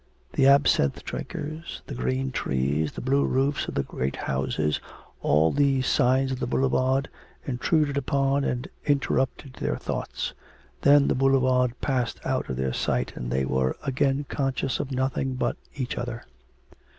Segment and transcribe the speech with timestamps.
[0.33, 4.79] The absinthe drinkers, the green trees, the blue roofs of the great houses,
[5.21, 7.07] all these signs of the boulevard,
[7.45, 10.33] intruded upon and interrupted their thoughts;
[10.81, 15.35] then the boulevard passed out of their sight and they were again conscious of nothing
[15.35, 16.23] but each other.